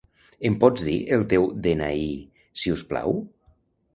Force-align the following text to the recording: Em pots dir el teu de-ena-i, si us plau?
Em 0.47 0.55
pots 0.63 0.85
dir 0.87 0.95
el 1.17 1.25
teu 1.33 1.45
de-ena-i, 1.67 2.09
si 2.63 2.75
us 2.79 2.83
plau? 2.95 3.17